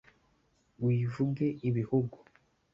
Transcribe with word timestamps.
wivuge 0.83 1.45
ibihugu, 1.69 2.17